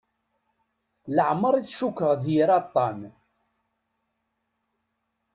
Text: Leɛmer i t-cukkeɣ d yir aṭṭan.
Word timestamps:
Leɛmer 1.15 1.53
i 1.55 1.61
t-cukkeɣ 1.63 2.11
d 2.21 2.23
yir 2.33 2.49
aṭṭan. 2.59 2.99